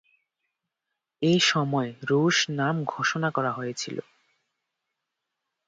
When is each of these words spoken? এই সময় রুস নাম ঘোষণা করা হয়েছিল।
এই 1.21 1.39
সময় 1.41 1.89
রুস 2.09 2.37
নাম 2.49 2.75
ঘোষণা 2.85 3.29
করা 3.31 3.51
হয়েছিল। 3.51 3.97